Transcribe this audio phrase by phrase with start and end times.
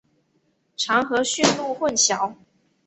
[0.75, 2.33] 常和驯鹿混淆。